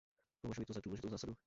Považuji 0.41 0.65
to 0.65 0.73
za 0.73 0.79
důležitou 0.83 1.09
zásadu. 1.09 1.35